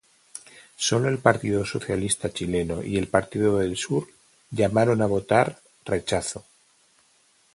[0.77, 4.07] Sólo el Partido Socialista Chileno y el Partido del Sur
[4.49, 6.43] llamaron a votar "Rechazo".